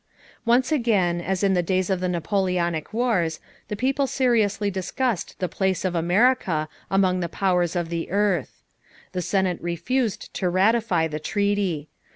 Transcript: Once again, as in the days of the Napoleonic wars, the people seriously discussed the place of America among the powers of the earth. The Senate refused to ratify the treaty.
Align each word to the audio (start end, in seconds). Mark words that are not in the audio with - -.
Once 0.45 0.71
again, 0.71 1.21
as 1.21 1.43
in 1.43 1.53
the 1.53 1.61
days 1.61 1.91
of 1.91 1.99
the 1.99 2.09
Napoleonic 2.09 2.91
wars, 2.91 3.39
the 3.67 3.75
people 3.75 4.07
seriously 4.07 4.71
discussed 4.71 5.37
the 5.37 5.47
place 5.47 5.85
of 5.85 5.93
America 5.93 6.67
among 6.89 7.19
the 7.19 7.29
powers 7.29 7.75
of 7.75 7.89
the 7.89 8.09
earth. 8.09 8.63
The 9.11 9.21
Senate 9.21 9.61
refused 9.61 10.33
to 10.33 10.49
ratify 10.49 11.07
the 11.07 11.19
treaty. 11.19 11.87